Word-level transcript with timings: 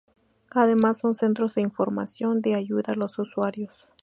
Además 0.55 0.97
son 0.97 1.13
centros 1.13 1.53
de 1.53 1.61
información 1.61 2.39
y 2.39 2.41
de 2.41 2.55
ayuda 2.55 2.93
a 2.93 2.95
los 2.95 3.19
usuarios. 3.19 3.87